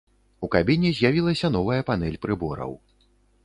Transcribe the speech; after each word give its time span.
У 0.47 0.47
кабіне 0.55 0.93
з'явілася 1.01 1.53
новая 1.59 1.79
панэль 1.93 2.21
прыбораў. 2.27 2.77